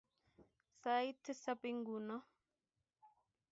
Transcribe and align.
Sait 0.81 1.17
tisap 1.23 1.61
inguni. 1.69 2.17